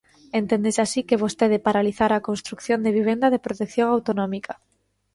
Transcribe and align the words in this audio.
Enténdese 0.39 0.81
así 0.83 1.01
que 1.07 1.21
vostede 1.23 1.63
paralizara 1.67 2.15
a 2.17 2.25
construción 2.29 2.79
de 2.81 2.95
vivenda 2.97 3.27
de 3.33 3.43
protección 3.45 3.87
autonómica. 3.95 4.53